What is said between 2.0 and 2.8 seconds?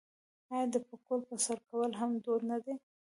دود نه دی؟